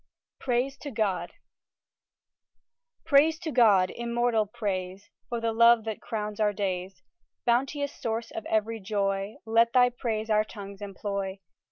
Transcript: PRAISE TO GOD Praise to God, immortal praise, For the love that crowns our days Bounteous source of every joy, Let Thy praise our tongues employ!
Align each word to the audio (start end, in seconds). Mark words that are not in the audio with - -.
PRAISE 0.39 0.79
TO 0.79 0.89
GOD 0.89 1.33
Praise 3.05 3.37
to 3.37 3.51
God, 3.51 3.91
immortal 3.95 4.47
praise, 4.47 5.11
For 5.29 5.39
the 5.39 5.53
love 5.53 5.83
that 5.83 6.01
crowns 6.01 6.39
our 6.39 6.53
days 6.53 7.03
Bounteous 7.45 7.93
source 7.93 8.31
of 8.31 8.47
every 8.47 8.79
joy, 8.79 9.35
Let 9.45 9.73
Thy 9.73 9.91
praise 9.91 10.31
our 10.31 10.43
tongues 10.43 10.81
employ! 10.81 11.39